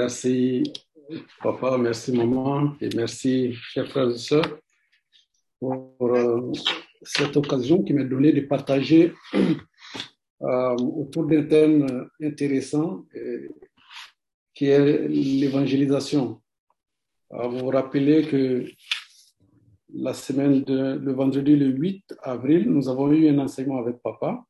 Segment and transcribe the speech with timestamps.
[0.00, 0.62] Merci,
[1.42, 4.58] papa, merci, maman, et merci, chers frères et sœurs,
[5.58, 6.50] pour euh,
[7.02, 13.04] cette occasion qui m'est donnée de partager euh, autour d'un thème intéressant
[14.54, 16.40] qui est l'évangélisation.
[17.28, 18.64] Vous vous rappelez que
[19.92, 24.42] la semaine de le vendredi le 8 avril, nous avons eu un enseignement avec papa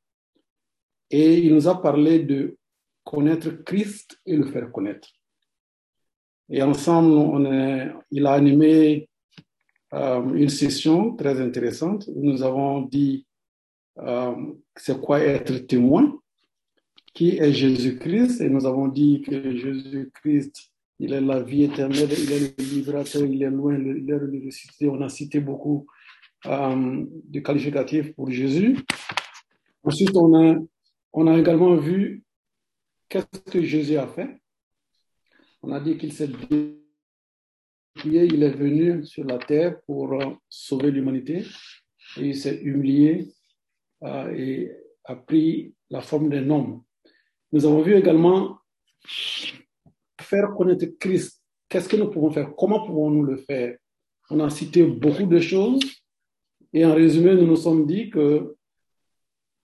[1.11, 2.57] et il nous a parlé de
[3.03, 5.09] connaître Christ et le faire connaître.
[6.51, 9.09] Et ensemble, il a animé
[9.95, 13.27] euh, une session très intéressante où nous avons dit
[13.99, 14.35] euh,
[14.77, 16.19] c'est quoi être témoin,
[17.13, 22.33] qui est Jésus-Christ, et nous avons dit que Jésus-Christ, il est la vie éternelle, il
[22.33, 24.89] est le libérateur, il est loin, il est l'université.
[24.89, 25.87] On a cité beaucoup
[26.47, 28.79] euh, de qualificatifs pour Jésus.
[29.83, 32.23] Ensuite, on a également vu
[33.11, 34.41] Qu'est-ce que Jésus a fait
[35.63, 36.79] On a dit qu'il s'est déplié,
[38.05, 41.45] il est venu sur la terre pour euh, sauver l'humanité
[42.17, 43.29] et il s'est humilié
[44.03, 44.73] euh, et
[45.05, 46.83] a pris la forme d'un homme.
[47.53, 48.59] Nous avons vu également
[50.21, 51.43] faire connaître Christ.
[51.69, 52.55] Qu'est-ce que nous pouvons faire?
[52.57, 53.77] Comment pouvons-nous le faire?
[54.31, 55.81] On a cité beaucoup de choses
[56.73, 58.57] et en résumé, nous nous sommes dit que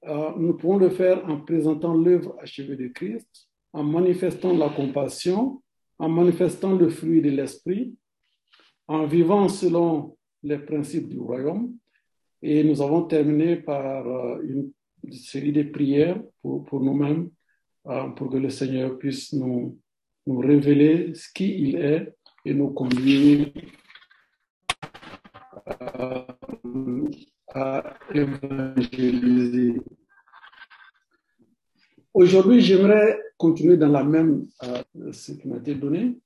[0.05, 5.62] euh, nous pouvons le faire en présentant l'œuvre achevée de Christ, en manifestant la compassion,
[5.98, 7.94] en manifestant le fruit de l'esprit,
[8.86, 11.75] en vivant selon les principes du royaume.
[12.42, 17.30] Et nous avons terminé par euh, une série de prières pour, nous-mêmes,
[17.86, 19.78] euh, pour que le Seigneur puisse nous,
[20.27, 23.48] nous révéler ce qu'il est et nous conduire
[27.55, 29.80] à évangéliser.
[32.12, 36.17] Aujourd'hui, j'aimerais continuer dans la même, euh, ce qui m'a été donné.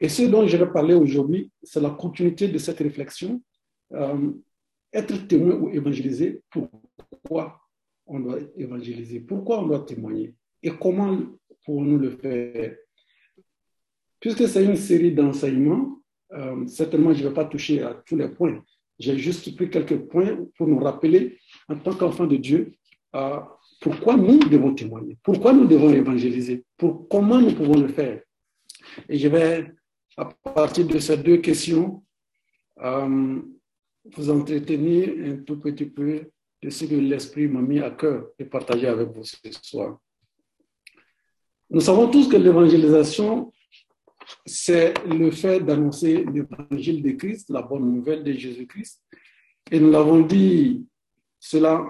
[0.00, 3.42] Et ce dont je vais parler aujourd'hui, c'est la continuité de cette réflexion.
[3.92, 4.30] Euh,
[4.92, 7.60] être témoin ou évangéliser, pourquoi
[8.06, 11.18] on doit évangéliser, pourquoi on doit témoigner et comment
[11.64, 12.76] pouvons-nous le faire?
[14.20, 16.00] Puisque c'est une série d'enseignements,
[16.32, 18.62] euh, certainement je ne vais pas toucher à tous les points,
[18.98, 21.38] j'ai juste pris quelques points pour nous rappeler,
[21.68, 22.72] en tant qu'enfants de Dieu,
[23.14, 23.40] euh,
[23.80, 28.20] pourquoi nous devons témoigner, pourquoi nous devons évangéliser, pour comment nous pouvons le faire?
[29.08, 29.72] Et je vais,
[30.16, 32.02] à partir de ces deux questions,
[32.80, 33.40] euh,
[34.16, 36.30] vous entretenir un tout petit peu
[36.62, 39.98] de ce que l'Esprit m'a mis à cœur et partager avec vous ce soir.
[41.70, 43.52] Nous savons tous que l'évangélisation
[44.44, 49.02] c'est le fait d'annoncer l'évangile de Christ, la bonne nouvelle de Jésus-Christ.
[49.70, 50.86] Et nous l'avons dit,
[51.38, 51.84] cela,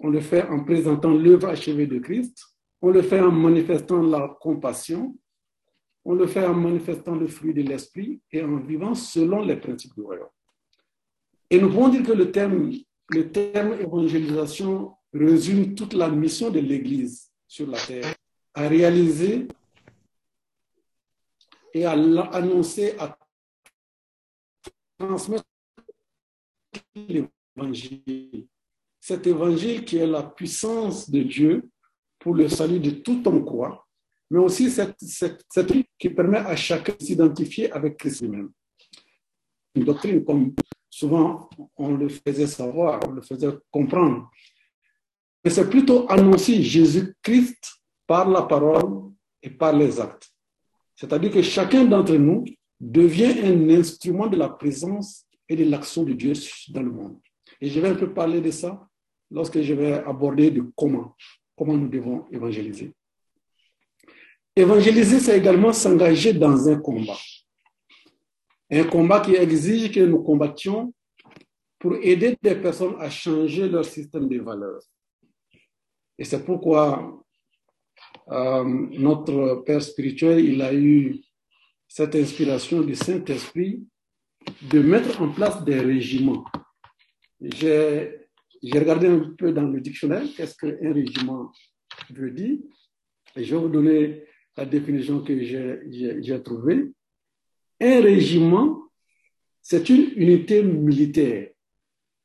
[0.00, 2.42] on le fait en présentant l'œuvre achevée de Christ,
[2.82, 5.16] on le fait en manifestant la compassion,
[6.04, 9.94] on le fait en manifestant le fruit de l'esprit et en vivant selon les principes
[9.94, 10.28] du royaume.
[11.50, 12.72] Et nous pouvons dire que le terme,
[13.08, 18.14] le terme évangélisation résume toute la mission de l'Église sur la terre,
[18.54, 19.48] à réaliser
[21.74, 23.18] et à l'annoncer, à
[24.98, 25.44] transmettre
[26.94, 28.46] l'évangile.
[29.10, 31.68] Cet évangile qui est la puissance de Dieu
[32.20, 33.84] pour le salut de tout homme croit,
[34.30, 38.52] mais aussi cette, cette, cette qui permet à chacun de s'identifier avec Christ lui-même.
[39.74, 40.54] Une doctrine, comme
[40.88, 44.30] souvent on le faisait savoir, on le faisait comprendre.
[45.44, 49.10] Mais c'est plutôt annoncer Jésus-Christ par la parole
[49.42, 50.30] et par les actes.
[50.94, 52.44] C'est-à-dire que chacun d'entre nous
[52.78, 56.32] devient un instrument de la présence et de l'action de Dieu
[56.68, 57.18] dans le monde.
[57.60, 58.86] Et je vais un peu parler de ça
[59.30, 61.14] lorsque je vais aborder de comment,
[61.56, 62.92] comment nous devons évangéliser.
[64.56, 67.18] Évangéliser, c'est également s'engager dans un combat.
[68.70, 70.92] Un combat qui exige que nous combattions
[71.78, 74.82] pour aider des personnes à changer leur système de valeurs.
[76.18, 77.24] Et c'est pourquoi
[78.30, 81.20] euh, notre Père spirituel, il a eu
[81.88, 83.82] cette inspiration du Saint-Esprit
[84.62, 86.44] de mettre en place des régiments.
[87.40, 88.28] J'ai
[88.62, 91.50] regardé un peu dans le dictionnaire qu'est-ce qu'un régiment
[92.10, 92.58] veut dire.
[93.36, 94.24] Et je vais vous donner
[94.56, 96.92] la définition que j'ai trouvée.
[97.80, 98.82] Un régiment,
[99.62, 101.50] c'est une unité militaire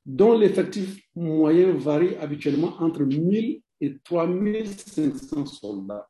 [0.05, 6.09] dont l'effectif moyen varie habituellement entre 1000 et 3500 soldats,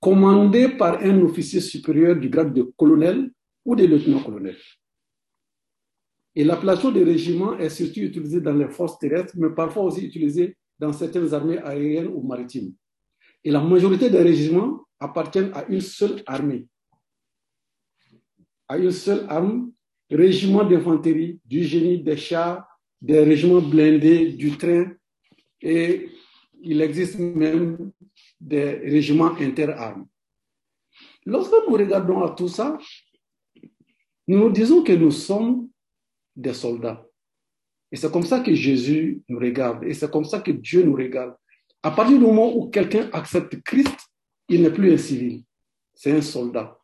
[0.00, 3.30] commandés par un officier supérieur du grade de colonel
[3.64, 4.56] ou de lieutenant-colonel.
[6.38, 10.54] Et l'appellation de régiment est surtout utilisée dans les forces terrestres, mais parfois aussi utilisée
[10.78, 12.74] dans certaines armées aériennes ou maritimes.
[13.42, 16.66] Et la majorité des régiments appartiennent à une seule armée,
[18.68, 19.72] à une seule arme,
[20.10, 22.66] régiment d'infanterie, du génie, des chars,
[23.00, 24.92] des régiments blindés, du train,
[25.62, 26.10] et
[26.60, 27.92] il existe même
[28.38, 30.06] des régiments interarmes.
[31.24, 32.76] Lorsque nous regardons à tout ça,
[34.28, 35.68] nous disons que nous sommes
[36.36, 37.06] des soldats.
[37.90, 40.94] Et c'est comme ça que Jésus nous regarde, et c'est comme ça que Dieu nous
[40.94, 41.34] regarde.
[41.82, 43.96] À partir du moment où quelqu'un accepte Christ,
[44.48, 45.42] il n'est plus un civil,
[45.94, 46.78] c'est un soldat.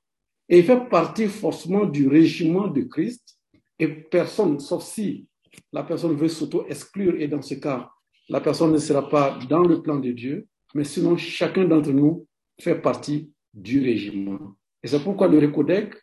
[0.49, 3.39] Et il fait partie forcément du régiment de Christ,
[3.79, 5.27] et personne, sauf si
[5.73, 7.91] la personne veut s'auto-exclure, et dans ce cas,
[8.29, 12.27] la personne ne sera pas dans le plan de Dieu, mais sinon chacun d'entre nous
[12.61, 14.57] fait partie du régiment.
[14.83, 15.95] Et c'est pourquoi le Recodec,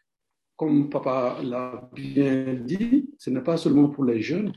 [0.56, 4.54] comme papa l'a bien dit, ce n'est pas seulement pour les jeunes,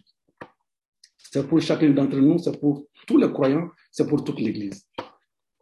[1.17, 4.87] c'est pour chacun d'entre nous, c'est pour tous les croyants, c'est pour toute l'Église.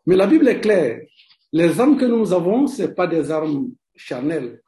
[0.06, 1.00] Mais la Bible est claire.
[1.52, 4.60] Les armes que nous avons, ce pas des armes charnelles,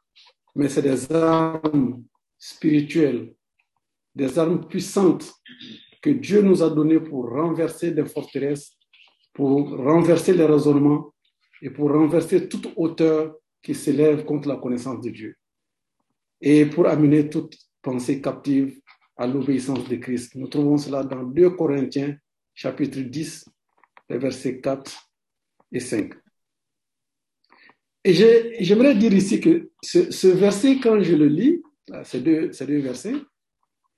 [0.55, 2.03] mais c'est des armes
[2.39, 3.33] spirituelles,
[4.15, 5.31] des armes puissantes
[6.01, 8.75] que Dieu nous a données pour renverser des forteresses,
[9.31, 11.13] pour renverser les raisonnements
[11.61, 15.35] et pour renverser toute hauteur qui s'élève contre la connaissance de Dieu
[16.41, 18.79] et pour amener toute pensée captive
[19.15, 20.33] à l'obéissance de Christ.
[20.35, 22.17] Nous trouvons cela dans 2 Corinthiens
[22.55, 23.45] chapitre 10,
[24.09, 25.09] versets 4
[25.71, 26.13] et 5.
[28.05, 28.13] Et
[28.59, 31.61] j'aimerais dire ici que ce, verset, quand je le lis,
[32.03, 33.15] ces deux, ces deux versets,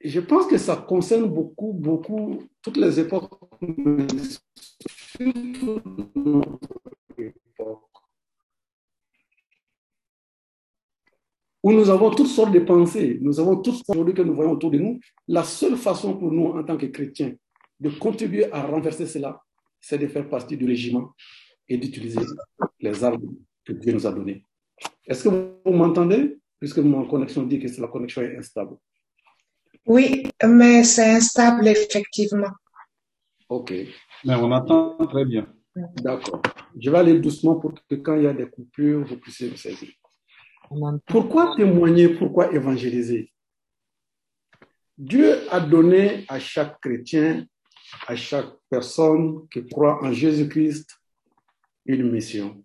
[0.04, 3.32] je pense que ça concerne beaucoup, beaucoup, toutes les époques,
[11.66, 14.70] où nous avons toutes sortes de pensées, nous avons toutes sortes que nous voyons autour
[14.70, 15.00] de nous.
[15.28, 17.34] La seule façon pour nous, en tant que chrétiens,
[17.80, 19.42] de contribuer à renverser cela,
[19.82, 21.10] c'est de faire partie du régiment
[21.68, 22.20] et d'utiliser
[22.80, 23.34] les armes
[23.64, 24.46] que Dieu nous a données.
[25.08, 26.38] Est-ce que vous m'entendez?
[26.60, 28.76] Puisque mon connexion dit que la connexion est instable.
[29.88, 32.54] Oui, mais c'est instable, effectivement.
[33.50, 33.74] OK.
[34.24, 35.52] Mais on entend très bien.
[35.96, 36.44] D'accord.
[36.80, 39.56] Je vais aller doucement pour que quand il y a des coupures, vous puissiez me
[39.56, 39.90] saisir.
[41.06, 43.32] Pourquoi témoigner Pourquoi évangéliser?
[44.98, 47.46] Dieu a donné à chaque chrétien,
[48.08, 50.90] à chaque personne qui croit en Jésus-Christ,
[51.86, 52.64] une mission.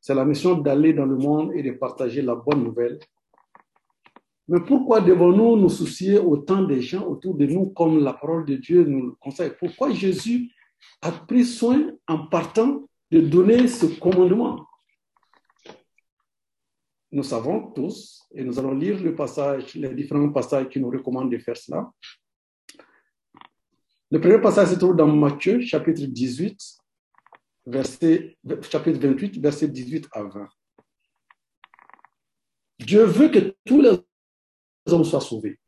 [0.00, 2.98] C'est la mission d'aller dans le monde et de partager la bonne nouvelle.
[4.48, 8.56] Mais pourquoi devons-nous nous soucier autant des gens autour de nous comme la parole de
[8.56, 9.52] Dieu nous le conseille?
[9.58, 10.50] Pourquoi Jésus
[11.00, 12.82] a pris soin en partant
[13.12, 14.66] de donner ce commandement?
[17.12, 21.30] Nous savons tous, et nous allons lire le passage, les différents passages qui nous recommandent
[21.30, 21.92] de faire cela.
[24.10, 26.58] Le premier passage se trouve dans Matthieu, chapitre 18,
[27.66, 30.48] verset, chapitre 28, verset 18 à 20.
[32.78, 33.98] Dieu veut que tous les
[34.86, 35.58] hommes soient sauvés.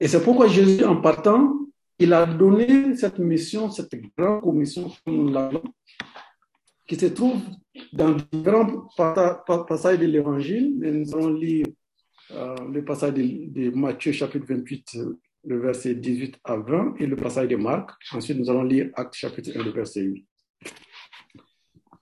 [0.00, 1.56] Et c'est pourquoi Jésus, en partant,
[2.00, 4.90] il a donné cette mission, cette grande commission,
[6.90, 7.40] qui se trouve
[7.92, 8.88] dans différents
[9.64, 10.74] passages de l'Évangile.
[10.76, 11.66] Nous allons lire
[12.32, 14.98] euh, le passage de, Matthieu, chapitre 28,
[15.44, 17.92] le verset 18 à 20, et le passage de Marc.
[18.12, 20.26] Ensuite, nous allons lire Actes, chapitre 1, le verset 8.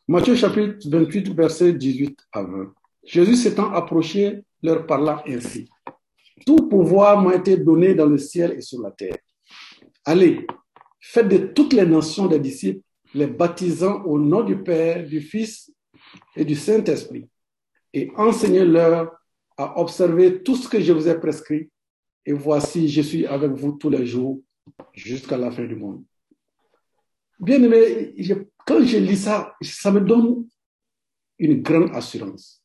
[0.09, 2.73] Matthieu, chapitre 28, verset 18 à 20.
[3.05, 5.69] Jésus s'étant approché leur parla ainsi.
[6.47, 9.19] Tout pouvoir m'a été donné dans le ciel et sur la terre.
[10.07, 10.47] Allez,
[10.99, 12.81] faites de toutes les nations des disciples,
[13.15, 15.73] les baptisant au nom du Père, du Fils
[16.37, 17.29] et du Saint-Esprit,
[17.93, 19.13] et enseignez-leur
[19.57, 21.71] à observer tout ce que je vous ai prescrit.
[22.25, 24.41] Et voici, je suis avec vous tous les jours
[24.93, 26.05] jusqu'à la fin du monde.
[27.41, 28.15] Bien aimé,
[28.67, 30.47] quand je lis ça, ça me donne
[31.39, 32.63] une grande assurance.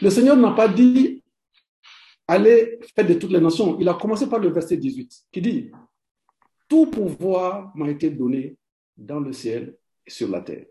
[0.00, 1.22] Le Seigneur n'a pas dit
[2.26, 3.78] allez faire de toutes les nations.
[3.78, 5.70] Il a commencé par le verset 18 qui dit
[6.68, 8.56] Tout pouvoir m'a été donné
[8.96, 10.66] dans le ciel et sur la terre.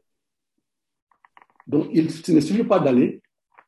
[1.65, 3.21] Donc, il ne suffit pas d'aller,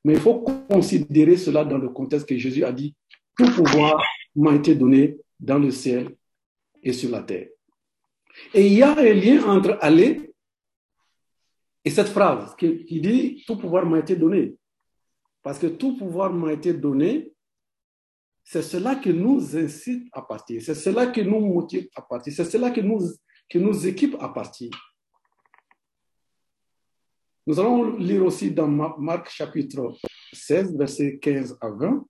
[0.04, 2.96] mais il faut considérer cela dans le contexte que Jésus a dit
[3.38, 4.02] Tout pouvoir
[4.36, 6.16] m'a été donné dans le ciel
[6.84, 7.48] et sur la terre.
[8.54, 10.34] Et il y a un lien entre aller
[11.84, 14.56] et cette phrase qui dit Tout pouvoir m'a été donné.
[15.46, 17.32] Parce que tout pouvoir m'a été donné.
[18.44, 20.62] C'est cela qui nous incite à partir.
[20.62, 22.34] C'est cela qui nous motive à partir.
[22.34, 23.00] C'est cela qui nous,
[23.50, 24.72] qui nous équipe à partir.
[27.48, 29.96] Nous allons lire aussi dans Marc chapitre
[30.34, 32.06] 16, verset 15 à 20.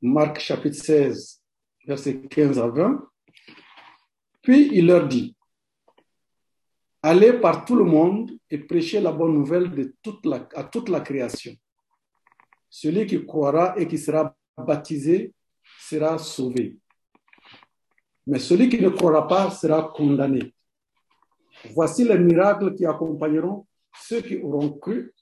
[0.00, 1.42] Marc chapitre 16,
[1.86, 3.06] verset 15 à 20.
[4.42, 5.36] Puis il leur dit,
[7.02, 9.92] Allez par tout le monde et prêchez la bonne nouvelle
[10.54, 11.54] à toute la création.
[12.70, 15.34] Celui qui croira et qui sera baptisé
[15.78, 16.78] sera sauvé.
[18.26, 20.54] Mais celui qui ne croira pas sera condamné.
[21.74, 23.66] Voici les miracles qui accompagneront
[24.00, 25.12] ceux qui auront cru.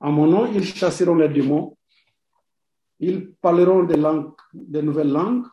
[0.00, 1.76] En mon nom, ils chasseront les démons.
[2.98, 5.46] Ils parleront des, nouvelles langues.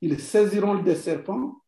[0.00, 1.60] Ils saisiront des serpents.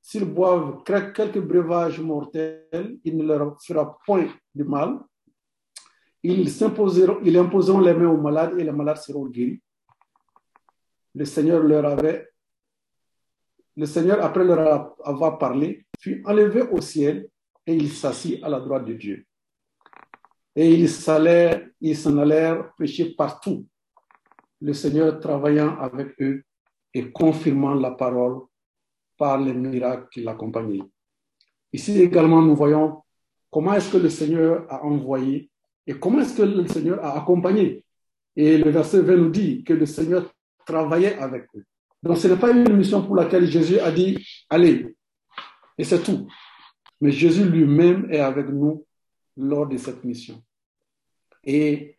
[0.00, 4.98] S'ils boivent quelques breuvages mortels, il ne leur fera point de mal.
[6.24, 7.20] Ils imposeront
[7.80, 9.60] les mains aux malades et les malades seront guéris.
[11.14, 12.31] Le Seigneur leur avait,
[13.76, 17.28] le Seigneur, après leur avoir parlé, fut enlevé au ciel
[17.66, 19.26] et il s'assit à la droite de Dieu.
[20.54, 23.66] Et ils s'en allèrent prêcher partout,
[24.60, 26.42] le Seigneur travaillant avec eux
[26.92, 28.42] et confirmant la parole
[29.16, 30.82] par les miracles qui l'accompagnaient.
[31.72, 33.02] Ici également, nous voyons
[33.50, 35.50] comment est-ce que le Seigneur a envoyé
[35.86, 37.84] et comment est-ce que le Seigneur a accompagné.
[38.36, 40.32] Et le verset 20 nous dit que le Seigneur
[40.66, 41.64] travaillait avec eux.
[42.02, 44.18] Donc ce n'est pas une mission pour laquelle Jésus a dit,
[44.50, 44.96] allez,
[45.78, 46.26] et c'est tout.
[47.00, 48.84] Mais Jésus lui-même est avec nous
[49.36, 50.42] lors de cette mission.
[51.44, 51.98] Et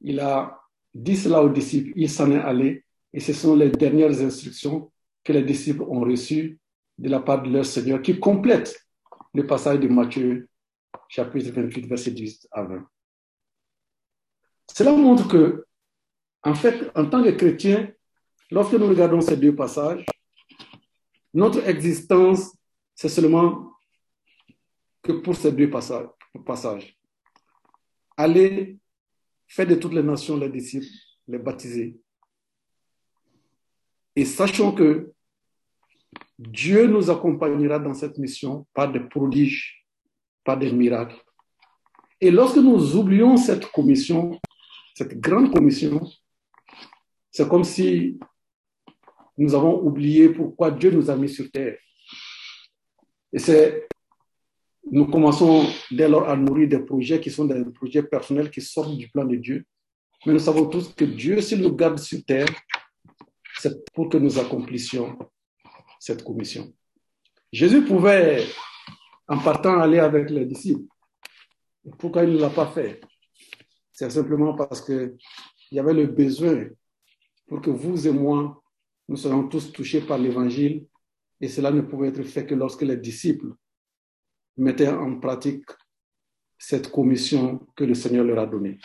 [0.00, 0.60] il a
[0.92, 4.92] dit cela aux disciples, il s'en est allé, et ce sont les dernières instructions
[5.22, 6.58] que les disciples ont reçues
[6.98, 8.78] de la part de leur Seigneur, qui complètent
[9.32, 10.48] le passage de Matthieu,
[11.08, 12.86] chapitre 28, verset 10 à 20.
[14.72, 15.64] Cela montre que,
[16.42, 17.90] en fait, en tant que chrétien,
[18.50, 20.04] lorsque nous regardons ces deux passages,
[21.32, 22.56] notre existence,
[22.94, 23.72] c'est seulement
[25.02, 26.96] que pour ces deux passages.
[28.16, 28.78] Aller
[29.46, 30.86] faire de toutes les nations les disciples,
[31.28, 32.00] les baptiser.
[34.16, 35.12] Et sachons que
[36.38, 39.84] Dieu nous accompagnera dans cette mission par des prodiges,
[40.44, 41.20] par des miracles.
[42.20, 44.40] Et lorsque nous oublions cette commission,
[44.94, 46.00] cette grande commission,
[47.30, 48.18] c'est comme si
[49.36, 51.78] nous avons oublié pourquoi Dieu nous a mis sur terre.
[53.32, 53.88] Et c'est,
[54.90, 58.96] nous commençons dès lors à nourrir des projets qui sont des projets personnels qui sortent
[58.96, 59.64] du plan de Dieu.
[60.24, 62.46] Mais nous savons tous que Dieu, s'il nous garde sur terre,
[63.58, 65.18] c'est pour que nous accomplissions
[65.98, 66.72] cette commission.
[67.52, 68.44] Jésus pouvait,
[69.28, 70.84] en partant, aller avec les disciples.
[71.98, 73.00] Pourquoi il ne l'a pas fait?
[73.92, 75.16] C'est simplement parce qu'il
[75.70, 76.66] y avait le besoin
[77.46, 78.62] pour que vous et moi,
[79.08, 80.86] nous soyons tous touchés par l'évangile.
[81.40, 83.52] Et cela ne pouvait être fait que lorsque les disciples
[84.56, 85.68] mettaient en pratique
[86.58, 88.78] cette commission que le Seigneur leur a donnée.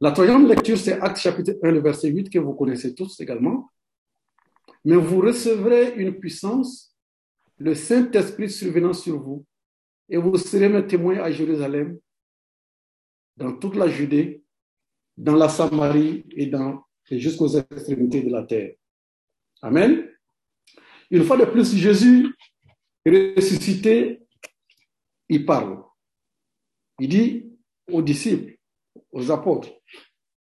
[0.00, 3.70] La troisième lecture, c'est Acte chapitre 1, le verset 8, que vous connaissez tous également.
[4.84, 6.96] Mais vous recevrez une puissance,
[7.58, 9.44] le Saint-Esprit survenant sur vous,
[10.08, 11.98] et vous serez mes témoins à Jérusalem,
[13.36, 14.42] dans toute la Judée,
[15.16, 16.50] dans la Samarie et,
[17.10, 18.74] et jusqu'aux extrémités de la terre.
[19.64, 20.06] Amen.
[21.10, 22.34] Une fois de plus, Jésus
[23.06, 24.20] ressuscité,
[25.30, 25.82] il parle.
[27.00, 27.50] Il dit
[27.90, 28.58] aux disciples,
[29.10, 29.70] aux apôtres,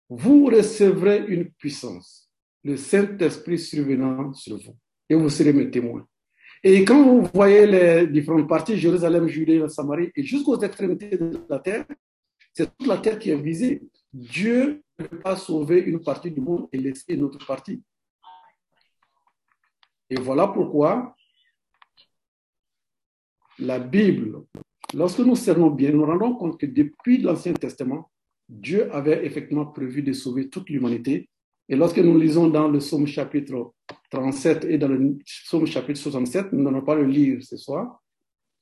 [0.10, 2.30] vous recevrez une puissance
[2.66, 4.76] le Saint-Esprit survenant sur vous,
[5.10, 6.06] et vous serez mes témoins.
[6.62, 11.60] Et quand vous voyez les différentes parties, Jérusalem, Judée, Samarie, et jusqu'aux extrémités de la
[11.60, 11.86] terre,
[12.54, 13.84] c'est toute la terre qui est visée.
[14.14, 17.82] Dieu ne peut pas sauver une partie du monde et laisser une autre partie.
[20.14, 21.16] Et voilà pourquoi
[23.58, 24.44] la Bible,
[24.94, 28.12] lorsque nous cernons bien, nous rendons compte que depuis l'Ancien Testament,
[28.48, 31.30] Dieu avait effectivement prévu de sauver toute l'humanité
[31.68, 33.74] et lorsque nous lisons dans le psaume chapitre
[34.12, 38.00] 37 et dans le psaume chapitre 67, nous n'allons pas le lire ce soir,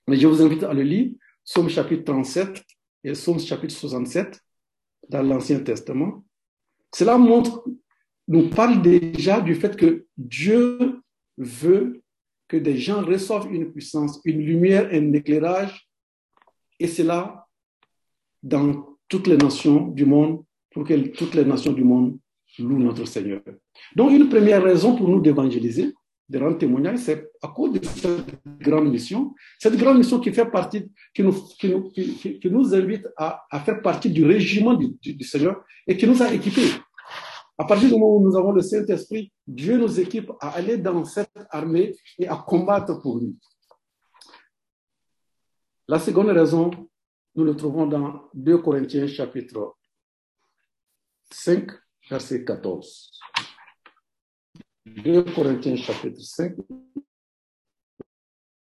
[0.08, 1.12] mais je vous invite à le lire,
[1.44, 2.64] psaume chapitre 37
[3.04, 4.40] et psaume chapitre 67
[5.10, 6.24] dans l'Ancien Testament.
[6.96, 7.66] Cela montre,
[8.30, 11.02] nous parle déjà du fait que Dieu
[11.38, 12.02] veut
[12.48, 15.88] que des gens reçoivent une puissance, une lumière, un éclairage,
[16.80, 17.48] et cela
[18.44, 22.18] dans toutes les nations du monde, pour que toutes les nations du monde
[22.60, 23.42] loue notre Seigneur.
[23.96, 25.94] Donc, une première raison pour nous d'évangéliser,
[26.32, 28.26] de rendre témoignage, c'est à cause de cette
[28.60, 34.10] grande mission, cette grande mission qui fait partie, qui nous, invite à, à, faire partie
[34.10, 36.70] du régiment du, du, Seigneur et qui nous a équipés.
[37.62, 41.06] À partir du moment où nous avons le Saint-Esprit, Dieu nous équipe à aller dans
[41.06, 43.38] cette armée et à combattre pour lui.
[45.88, 46.72] La seconde raison,
[47.36, 49.78] nous le trouvons dans 2 Corinthiens chapitre
[51.30, 51.70] 5,
[52.10, 53.12] verset 14.
[54.88, 56.56] 2 Corinthiens chapitre 5,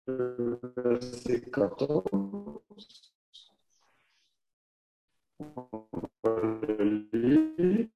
[0.07, 2.05] verset 14.
[5.39, 5.89] On
[6.23, 6.43] va
[7.15, 7.89] lire.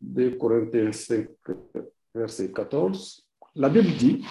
[0.00, 1.28] 2 Corinthiens 5,
[2.14, 3.26] verset 14.
[3.54, 4.24] La Bible dit,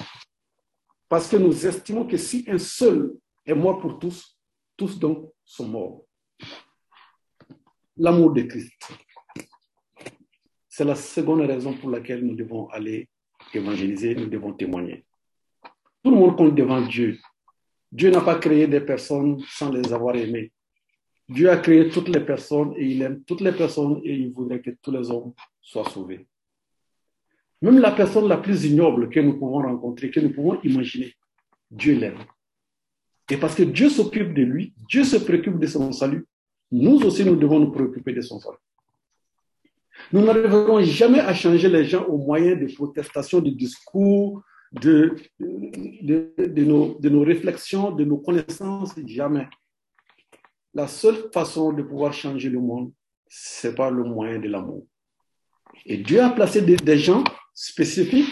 [1.10, 4.38] parce que nous estimons que si un seul est mort pour tous,
[4.76, 6.06] tous donc sont morts.
[7.98, 8.74] L'amour de Christ.
[10.68, 13.10] C'est la seconde raison pour laquelle nous devons aller
[13.54, 15.06] évangéliser, nous devons témoigner.
[16.04, 17.18] Tout le monde compte devant Dieu.
[17.92, 20.52] Dieu n'a pas créé des personnes sans les avoir aimées.
[21.30, 24.62] Dieu a créé toutes les personnes et il aime toutes les personnes et il voudrait
[24.62, 26.26] que tous les hommes soient sauvés.
[27.62, 31.14] Même la personne la plus ignoble que nous pouvons rencontrer, que nous pouvons imaginer,
[31.70, 32.20] Dieu l'aime.
[33.30, 36.26] Et parce que Dieu s'occupe de lui, Dieu se préoccupe de son salut,
[36.72, 38.58] nous aussi nous devons nous préoccuper de son salut.
[40.14, 46.64] Nous n'arriverons jamais à changer les gens au moyen de protestations, de discours, de, de,
[46.64, 49.48] nos, de nos réflexions, de nos connaissances, jamais.
[50.78, 52.92] La seule façon de pouvoir changer le monde,
[53.26, 54.86] c'est par le moyen de l'amour.
[55.88, 58.30] Et Dieu a placé des, gens spécifiques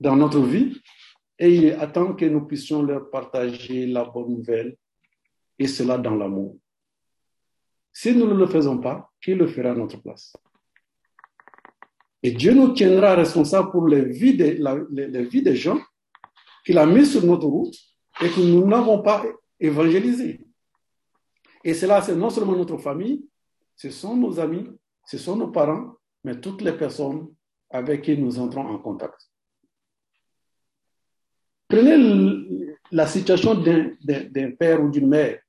[0.00, 0.82] dans notre vie
[1.38, 4.76] et il attend que nous puissions leur partager la bonne nouvelle
[5.60, 6.58] et cela dans l'amour.
[7.92, 10.36] Si nous ne le faisons pas, qui le fera à notre place?
[12.20, 15.78] Et Dieu nous tiendra responsables pour les vies, la, des gens
[16.66, 17.76] qu'il a mis sur notre route
[18.20, 19.22] et que nous n'avons pas
[19.60, 20.40] évangélisé.
[21.68, 23.28] Et cela, c'est non seulement notre famille,
[23.76, 24.66] ce sont nos amis,
[25.04, 27.28] ce sont nos parents, mais toutes les personnes
[27.68, 29.30] avec qui nous entrons en contact.
[31.68, 35.42] Prenez la situation d'un père ou d'une mère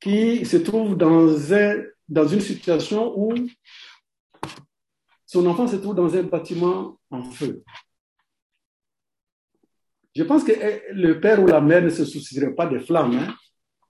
[0.00, 3.32] qui se trouve dans, un, dans une situation où
[5.24, 7.62] son enfant se trouve dans un bâtiment en feu.
[10.16, 10.50] Je pense que
[10.90, 13.14] le père ou la mère ne se soucierait pas des flammes.
[13.14, 13.36] Hein.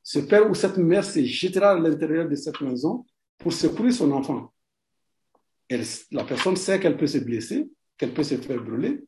[0.03, 3.05] Ce père ou cette mère se jettera à l'intérieur de cette maison
[3.39, 4.53] pour secourir son enfant.
[6.11, 9.05] La personne sait qu'elle peut se blesser, qu'elle peut se faire brûler,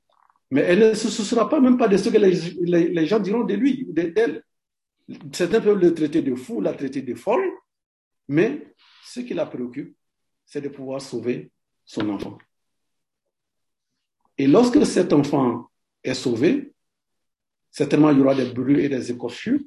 [0.51, 3.55] mais elle ne se souciera pas même pas de ce que les gens diront de
[3.55, 4.45] lui ou d'elle.
[5.33, 7.51] Certains peuvent le traiter de fou, la traiter de folle,
[8.29, 8.75] mais
[9.05, 9.97] ce qui la préoccupe,
[10.45, 11.51] c'est de pouvoir sauver
[11.85, 12.39] son enfant.
[14.39, 15.71] Et lorsque cet enfant
[16.05, 16.73] est sauvé,
[17.71, 19.61] certainement il y aura des brûlures et des écorchures.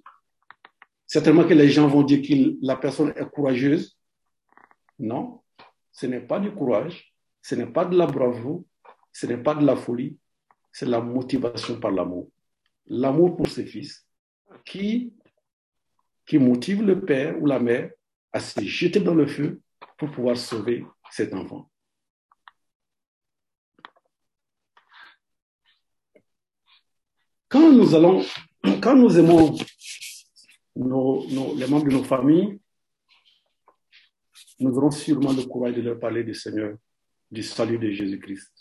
[1.07, 3.97] Certainement que les gens vont dire que la personne est courageuse.
[4.97, 5.41] Non,
[5.91, 8.65] ce n'est pas du courage, ce n'est pas de la bravoure,
[9.11, 10.17] ce n'est pas de la folie,
[10.71, 12.29] c'est la motivation par l'amour.
[12.87, 14.05] L'amour pour ses fils
[14.65, 15.13] qui,
[16.25, 17.91] qui motive le père ou la mère
[18.33, 19.61] à se jeter dans le feu
[19.97, 21.69] pour pouvoir sauver cet enfant.
[27.47, 28.25] Quand nous allons,
[28.81, 29.55] quand nous aimons
[30.75, 32.59] nos, nos, les membres de nos familles,
[34.59, 36.77] nous aurons sûrement le courage de leur parler du Seigneur,
[37.29, 38.51] du salut de Jésus-Christ.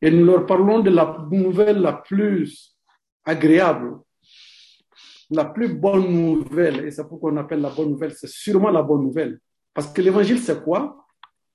[0.00, 2.76] Et nous leur parlons de la nouvelle la plus
[3.24, 4.00] agréable,
[5.30, 6.84] la plus bonne nouvelle.
[6.86, 8.12] Et c'est pourquoi on appelle la bonne nouvelle.
[8.12, 9.40] C'est sûrement la bonne nouvelle.
[9.72, 11.06] Parce que l'évangile, c'est quoi?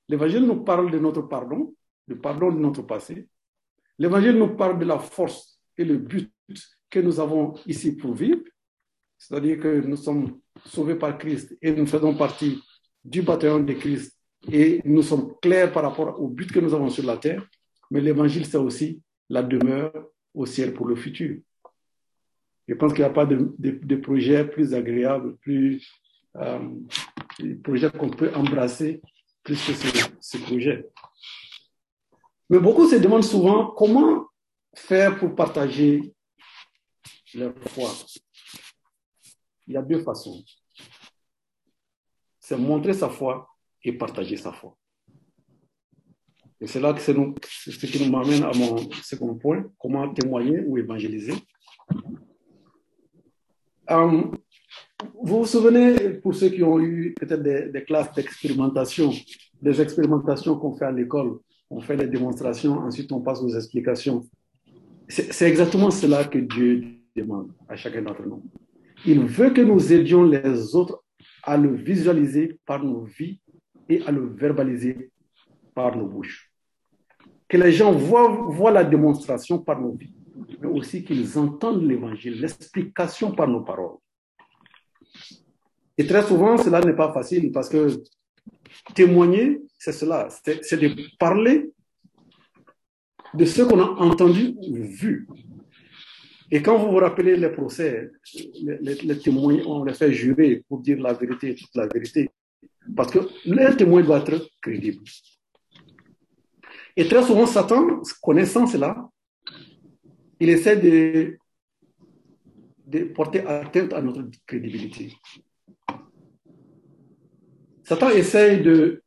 [0.08, 1.76] L'évangile nous parle de notre pardon,
[2.08, 3.28] du pardon de notre passé.
[4.00, 6.32] L'évangile nous parle de la force et le but
[6.89, 8.39] que nous avons ici pour vivre.
[9.17, 12.62] C'est-à-dire que nous sommes sauvés par Christ et nous faisons partie
[13.03, 14.17] du bataillon de Christ
[14.51, 17.45] et nous sommes clairs par rapport au but que nous avons sur la terre.
[17.89, 19.93] Mais l'évangile, c'est aussi la demeure
[20.34, 21.38] au ciel pour le futur.
[22.67, 25.89] Je pense qu'il n'y a pas de, projet plus agréable, plus
[26.36, 26.60] euh,
[27.63, 29.01] projet qu'on peut embrasser
[29.43, 29.73] plus que
[30.19, 30.86] ce projet.
[32.49, 34.27] Mais beaucoup se demandent souvent comment
[34.75, 36.13] faire pour partager
[37.34, 37.89] leur foi.
[39.67, 40.43] Il y a deux façons.
[42.39, 43.47] C'est montrer sa foi
[43.84, 44.77] et partager sa foi.
[46.60, 50.62] Et c'est là que c'est ce qui nous m'amène à mon second point, comment témoigner
[50.65, 51.34] ou évangéliser.
[53.89, 54.32] Um,
[55.21, 59.12] vous vous souvenez, pour ceux qui ont eu peut-être des, classes d'expérimentation,
[59.62, 64.27] des expérimentations qu'on fait à l'école, on fait les démonstrations, ensuite on passe aux explications.
[65.08, 66.84] C'est exactement cela que Dieu
[67.15, 68.43] demande à chacun d'entre nous.
[69.06, 71.04] Il veut que nous aidions les autres
[71.44, 73.40] à le visualiser par nos vies
[73.90, 75.12] et à le verbaliser
[75.74, 76.52] par nos bouches.
[77.48, 80.14] Que les gens voient, la démonstration par nos vies,
[80.62, 83.98] mais aussi qu'ils entendent l'évangile, l'explication par nos paroles.
[85.98, 87.88] Et très souvent, cela n'est pas facile parce que
[88.94, 91.72] témoigner, c'est cela, c'est de parler
[93.34, 95.28] de ce qu'on a entendu vu.
[96.50, 98.10] Et quand vous vous rappelez les procès,
[98.62, 102.30] les, témoins, on les fait jurer pour dire la vérité, toute la vérité.
[102.96, 105.04] Parce que le témoin doit être crédible.
[106.96, 109.10] Et très souvent, Satan, connaissant cela,
[110.40, 111.38] il essaie de,
[113.14, 115.14] porter atteinte à notre crédibilité.
[117.84, 119.04] Satan essaie de,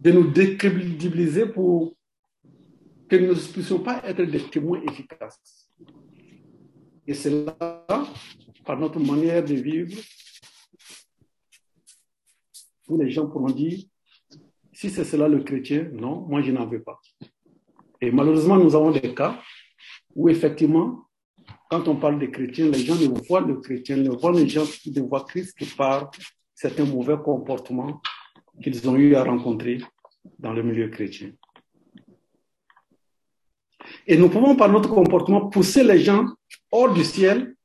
[0.00, 1.94] de nous décrédibiliser pour
[3.08, 5.70] que nous ne puissions pas être des témoins efficaces.
[7.06, 8.06] Et c'est là,
[8.64, 10.00] par notre manière de vivre,
[12.88, 13.80] où les gens pourront dire,
[14.72, 17.00] si c'est cela le chrétien, non, moi je n'en veux pas.
[18.00, 19.40] Et malheureusement, nous avons des cas
[20.14, 21.04] où effectivement,
[21.70, 24.64] quand on parle des chrétiens, les gens ne voient le chrétien, ne voient les gens
[24.66, 26.10] qui voient Christ que par
[26.54, 28.00] certains mauvais comportements
[28.62, 29.78] qu'ils ont eu à rencontrer
[30.38, 31.32] dans le milieu chrétien.
[34.06, 36.26] Et nous pouvons par notre comportement pousser les gens
[36.70, 37.56] hors du ciel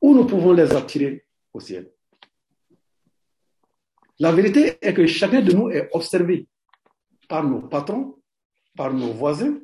[0.00, 1.90] ou nous pouvons les attirer au ciel.
[4.18, 6.46] La vérité est que chacun de nous est observé
[7.28, 8.16] par nos patrons,
[8.76, 9.58] par nos voisins,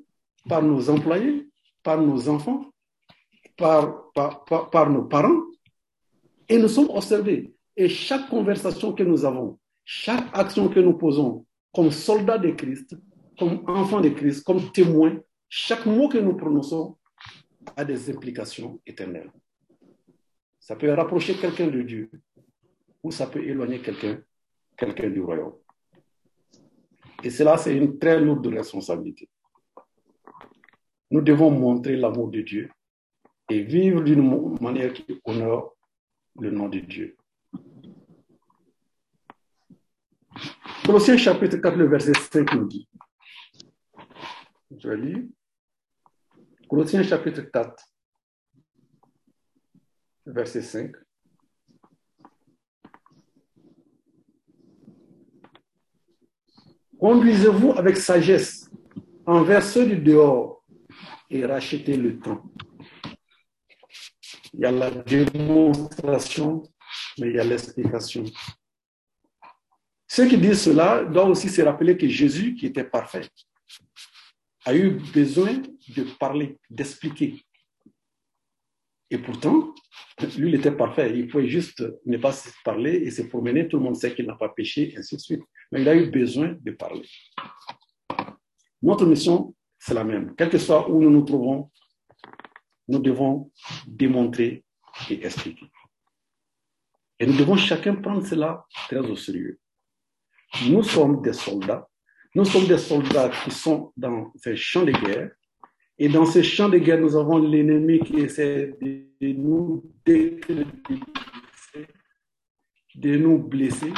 [0.48, 1.48] par nos employés,
[1.82, 2.70] par nos enfants,
[3.56, 5.42] par, par, nos parents,
[6.48, 7.54] et nous sommes observés.
[7.76, 12.96] Et chaque conversation que nous avons, chaque action que nous posons comme soldats de Christ,
[13.38, 15.18] comme enfants de Christ, comme témoins,
[15.50, 16.96] chaque mot que nous prononçons
[17.76, 19.30] a des implications éternelles.
[20.60, 22.10] Ça peut rapprocher quelqu'un de Dieu
[23.02, 24.22] ou ça peut éloigner quelqu'un
[24.76, 25.56] quelqu'un du royaume.
[27.22, 29.28] Et cela, c'est une très lourde responsabilité.
[31.10, 32.70] Nous devons montrer l'amour de Dieu
[33.50, 34.22] et vivre d'une
[34.60, 35.76] manière qui honore
[36.38, 37.16] le nom de Dieu.
[40.86, 42.88] Colossiens chapitre 4, le verset 5 nous dit.
[44.78, 45.24] Je vais lire.
[46.70, 47.84] Colossiens chapitre 4,
[50.26, 50.92] verset 5.
[56.96, 58.70] Conduisez-vous avec sagesse
[59.26, 60.64] envers ceux du dehors
[61.28, 62.40] et rachetez le temps.
[64.54, 66.62] Il y a la démonstration,
[67.18, 68.22] mais il y a l'explication.
[70.06, 73.28] Ceux qui disent cela doivent aussi se rappeler que Jésus, qui était parfait,
[74.70, 75.62] a eu besoin
[75.96, 77.42] de parler, d'expliquer.
[79.10, 79.74] Et pourtant,
[80.38, 81.12] lui, il était parfait.
[81.18, 82.32] Il pouvait juste ne pas
[82.64, 83.68] parler et se promener.
[83.68, 85.42] Tout le monde sait qu'il n'a pas péché, ainsi de suite.
[85.72, 87.08] Mais il a eu besoin de parler.
[88.80, 90.34] Notre mission, c'est la même.
[90.36, 91.70] Quel que soit où nous nous trouvons,
[92.86, 93.50] nous devons
[93.86, 94.64] démontrer
[95.10, 95.66] et expliquer.
[97.18, 99.58] Et nous devons chacun prendre cela très au sérieux.
[100.68, 101.89] Nous sommes des soldats.
[102.32, 105.32] Nous sommes des soldats qui sont dans ces champs de guerre.
[105.98, 111.04] Et dans ces champs de guerre, nous avons l'ennemi qui essaie de nous décrédibiliser,
[112.94, 113.92] de nous blesser.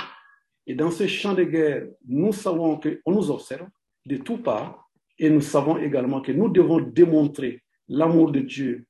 [0.66, 3.68] Et dans ce champ de guerre, nous savons qu'on nous observe
[4.06, 8.86] de tout part et nous savons également que nous devons démontrer l'amour de Dieu,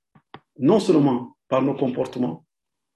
[0.59, 2.46] non seulement par nos comportements,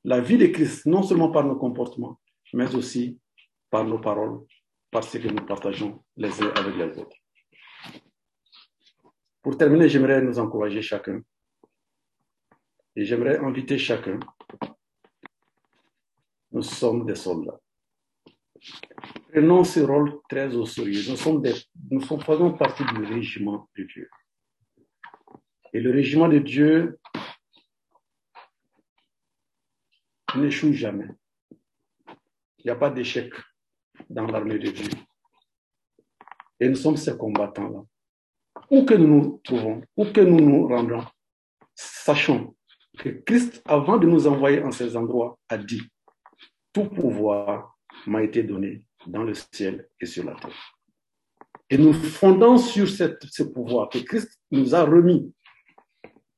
[0.05, 2.21] la vie de Christ, non seulement par nos comportements,
[2.55, 3.19] mais aussi
[3.69, 4.39] par nos paroles,
[4.91, 7.17] parce que nous partageons les uns avec les autres.
[9.43, 11.21] Pour terminer, j'aimerais nous encourager chacun
[12.97, 14.19] et j'aimerais inviter chacun.
[16.51, 17.61] Nous sommes des soldats.
[19.31, 21.03] Prenons ce rôle très au sérieux.
[21.11, 21.55] Nous, sommes des,
[21.91, 24.11] nous faisons partie du régiment de Dieu.
[25.73, 26.99] Et le régiment de Dieu
[30.35, 31.09] n'échoue jamais.
[32.59, 33.33] Il n'y a pas d'échec
[34.09, 34.91] dans l'armée de Dieu.
[36.61, 37.83] Et nous sommes ces combattants-là.
[38.71, 41.05] Où que nous nous trouvons, où que nous nous rendons,
[41.75, 42.57] sachons
[42.99, 45.83] que Christ, avant de nous envoyer en ces endroits, a dit,
[46.73, 50.77] tout pouvoir m'a été donné dans le ciel et sur la terre.
[51.69, 55.33] Et nous fondons sur ce pouvoir que Christ nous a remis.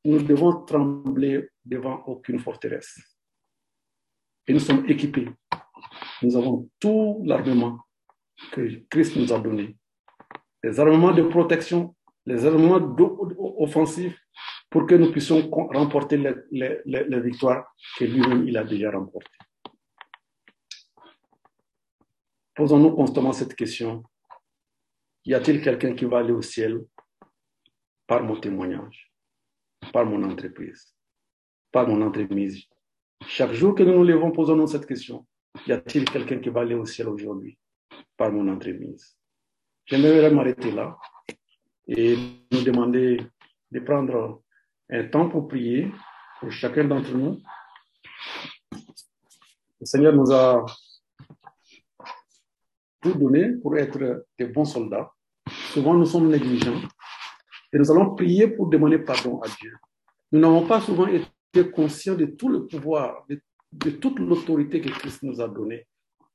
[0.05, 2.99] Nous devons trembler devant aucune forteresse.
[4.47, 5.29] Et nous sommes équipés.
[6.23, 7.79] Nous avons tout l'armement
[8.53, 9.77] que Christ nous a donné.
[10.63, 11.95] Les armements de protection,
[12.27, 12.97] les armements
[13.59, 14.19] offensifs,
[14.71, 16.17] pour que nous puissions remporter
[16.51, 19.31] les, victoires que lui-même il a déjà remportées.
[22.55, 24.03] Posons-nous constamment cette question.
[25.25, 26.85] Y a-t-il quelqu'un qui va aller au ciel
[28.07, 29.13] par mon témoignage,
[29.93, 30.95] par mon entreprise,
[31.71, 32.65] par mon entreprise
[33.27, 35.27] Chaque jour que nous nous levons, posons-nous cette question.
[35.67, 37.59] Y a-t-il quelqu'un qui va aller au ciel aujourd'hui
[38.17, 39.17] par mon entreprise
[39.87, 40.99] J'aimerais m'arrêter là
[41.87, 42.17] et
[42.53, 43.21] nous demander
[43.71, 44.43] de prendre
[44.91, 45.91] un temps pour prier
[46.41, 47.41] pour chacun d'entre nous.
[49.81, 50.65] Le Seigneur nous a
[53.01, 55.11] tout donné pour être des bons soldats.
[55.73, 56.81] Souvent, nous sommes négligents
[57.73, 59.77] et nous allons prier pour demander pardon à Dieu.
[60.33, 63.41] Nous n'avons pas souvent été conscients de tout le pouvoir, de,
[63.85, 65.87] de toute l'autorité que Christ nous a donnée.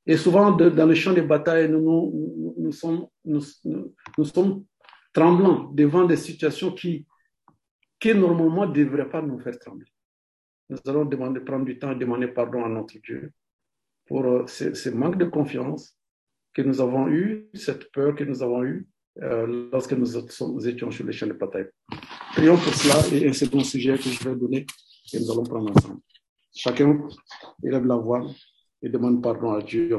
[0.05, 3.41] Et souvent, dans le champ de bataille, nous, nous, nous, sommes, nous,
[4.25, 4.65] sommes
[5.13, 7.05] tremblants devant des situations qui,
[7.99, 9.87] qui normalement ne devraient pas nous faire trembler.
[10.69, 13.31] Nous allons demander, prendre du temps et demander pardon à notre Dieu
[14.07, 15.97] pour euh, ce, manque de confiance
[16.53, 18.87] que nous avons eu, cette peur que nous avons eue
[19.21, 21.67] euh, lorsque nous, nous étions sur les champs de bataille.
[22.33, 24.65] Prions pour cela et un second sujet que je vais donner
[25.13, 26.01] et nous allons prendre ensemble.
[26.55, 27.07] Chacun
[27.63, 28.25] élève la voix
[28.81, 29.97] et demande pardon à Dieu.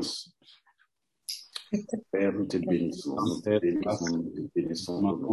[2.13, 5.31] Père, nous te bénissons, nous te bénissons, nous te bénissons.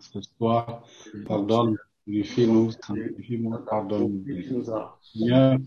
[0.00, 0.84] Ce soir,
[1.26, 4.64] pardonne, purifie-nous, sanctifie-nous, pardonne-nous.
[5.02, 5.58] Seigneur,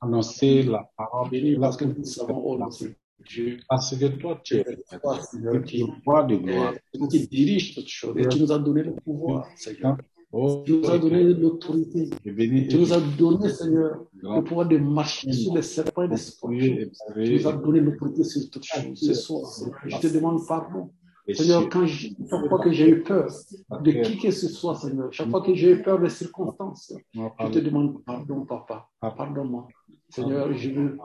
[0.00, 2.58] annoncer la parole parce que nous savons,
[3.28, 6.74] Dieu, parce que toi, tu es le roi de gloire.
[7.10, 9.96] qui dirige toutes choses et tu nous as donné le pouvoir, Seigneur.
[10.32, 12.08] Oh, Tu nous as donné l'autorité.
[12.68, 14.04] Tu nous as donné, Seigneur,
[14.36, 16.58] le pouvoir de marcher sur les serpents et les scorpions.
[17.24, 18.82] Tu nous as donné l'autorité sur toutes choses.
[18.94, 19.42] Ce soir,
[19.86, 20.90] je te demande pardon.
[21.34, 23.26] Seigneur, quand je- chaque fois que j'ai eu peur
[23.82, 27.50] de qui que ce soit, Seigneur, chaque fois que j'ai eu peur des circonstances, je
[27.52, 28.88] te demande pardon, papa.
[29.16, 29.66] Pardonne-moi.
[30.08, 30.96] Seigneur, je veux,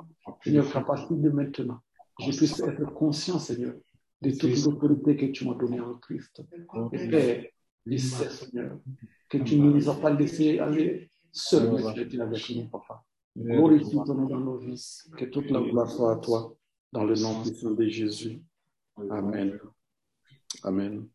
[0.43, 1.79] Seigneur, qu'à partir de maintenant,
[2.19, 3.73] je puisse être conscient, Seigneur,
[4.21, 6.41] de toute l'autorité que tu m'as donnée en Christ.
[6.93, 7.45] Et Père,
[7.97, 8.79] sais, Seigneur,
[9.29, 13.03] que tu ne nous as pas laissé aller seuls, mais tu nous, papa.
[13.37, 15.01] Glorifie ton nom dans nos vies.
[15.17, 16.55] Que toute la gloire soit à toi,
[16.91, 18.41] dans le nom puissant de Jésus.
[19.09, 19.59] Amen.
[20.63, 21.07] Amen.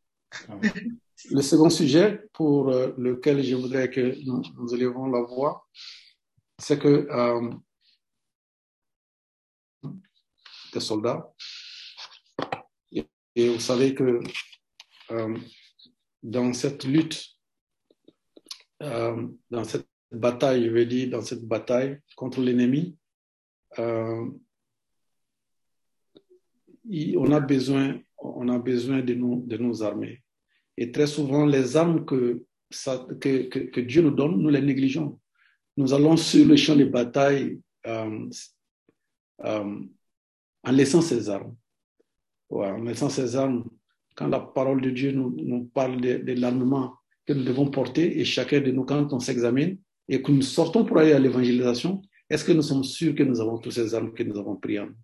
[1.30, 5.66] Le second sujet pour euh, lequel je voudrais que nous, nous élevons la voix,
[6.59, 7.50] c'est que euh,
[10.72, 11.33] des soldats,
[12.92, 14.20] et, et vous savez que
[15.11, 15.37] euh,
[16.22, 17.24] dans cette lutte,
[18.83, 22.96] euh, dans cette bataille, je veux dire, dans cette bataille contre l'ennemi,
[23.78, 24.28] euh,
[27.16, 30.22] on a besoin, on a besoin de nos, de nos armées.
[30.76, 32.44] Et très souvent, les armes que,
[33.80, 35.20] Dieu nous donne, nous les négligeons.
[35.76, 38.28] Nous allons sur le champ de bataille euh,
[39.44, 41.54] en laissant ces armes.
[42.48, 43.64] En laissant ces armes,
[44.20, 46.94] quand la parole de Dieu nous, parle de, de l'armement
[47.26, 49.78] que nous devons porter, et chacun de nous, quand on s'examine
[50.09, 53.40] et que nous sortons pour aller à l'évangélisation, est-ce que nous sommes sûrs que nous
[53.40, 54.94] avons toutes ces armes que nous avons nous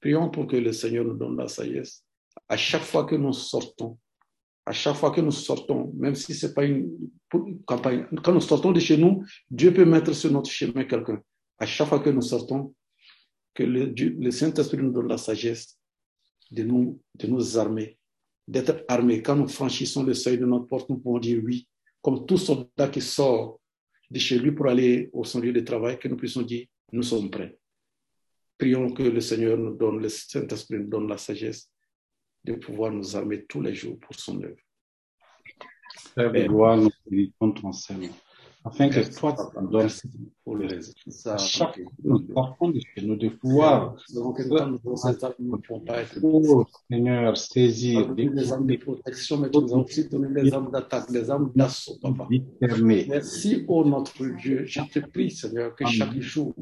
[0.00, 2.04] Prions pour que le Seigneur nous donne la sagesse.
[2.48, 3.98] À chaque fois que nous sortons,
[4.64, 6.92] à chaque fois que nous sortons, même si c'est pas une,
[7.66, 11.20] campagne, quand nous sortons de chez nous, Dieu peut mettre sur notre chemin quelqu'un.
[11.58, 12.72] À chaque fois que nous sortons,
[13.52, 15.81] que le Saint-Esprit nous donne la sagesse
[16.52, 17.98] de nous, de nous armer,
[18.46, 19.22] d'être armés.
[19.22, 21.66] Quand nous franchissons le seuil de notre porte, nous pouvons dire oui,
[22.02, 23.60] comme tout soldat qui sort
[24.10, 27.02] de chez lui pour aller au son lieu de travail, que nous puissions dire nous
[27.02, 27.58] sommes prêts.
[28.58, 31.70] Prions que le Seigneur nous donne, le Saint-Esprit nous donne la sagesse
[32.44, 34.60] de pouvoir nous armer tous les jours pour son œuvre.
[36.46, 38.12] Gloire, nous ton Seigneur.
[38.64, 39.88] Afin que toi, tu nous donnes
[40.44, 40.68] pour le
[41.26, 44.34] à chaque de chez nous de pouvoir, avons
[46.22, 51.10] oh Seigneur, saisir, des armes de protection, mais nous as aussi donné des armes d'attaque,
[51.10, 52.28] des armes d'assaut, papa.
[53.08, 54.64] Merci, ô notre Dieu.
[54.64, 56.54] Je te prie, Seigneur, que chaque jour,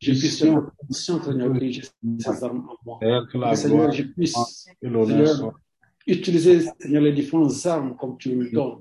[0.00, 1.82] je puisse être conscient, Seigneur, que j'ai
[2.18, 3.54] ces armes en moi.
[3.54, 5.52] Seigneur, je puisse Seigneur,
[6.08, 8.78] utiliser, Seigneur, les différentes armes comme tu me donnes,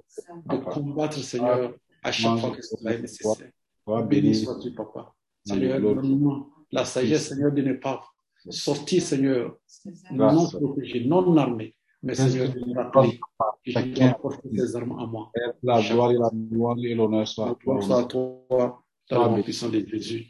[0.47, 1.73] de combattre, Seigneur,
[2.05, 3.49] à chaque fois que cela est nécessaire.
[3.87, 4.35] Béni bénis.
[4.35, 5.13] sois-tu, papa.
[5.45, 8.03] Seigneur, donne-nous la sagesse, Seigneur, de ne pas
[8.49, 9.57] sortir, Seigneur,
[10.11, 13.19] non protégé, non armé, mais Seigneur, de nous rappeler
[13.65, 14.09] que Chacun.
[14.09, 15.31] dois porter ces armes à moi.
[15.63, 18.45] La gloire et la gloire et l'honneur soient à Gloire soit à toi.
[18.49, 20.27] toi, dans le puissant de Jésus.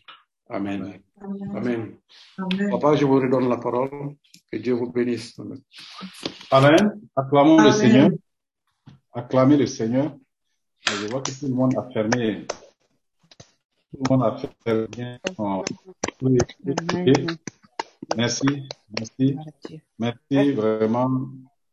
[0.50, 1.02] Amen.
[1.54, 1.98] Amen.
[2.72, 4.16] Papa, je vous redonne la parole.
[4.52, 5.38] Que Dieu vous bénisse.
[5.40, 5.60] Amen.
[6.52, 7.02] Amen.
[7.16, 7.72] Acclamons le.
[7.72, 8.10] Seigneur.
[9.14, 10.16] Acclamez le Seigneur.
[10.88, 12.46] Je vois que tout le monde a fermé.
[13.92, 15.18] Tout le monde a fermé.
[15.36, 15.66] son-
[18.16, 18.64] Merci.
[18.98, 19.38] Merci.
[20.00, 21.10] Merci vraiment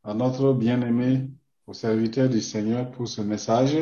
[0.04, 1.28] à notre bien-aimé,
[1.66, 3.76] au serviteur du Seigneur pour ce message.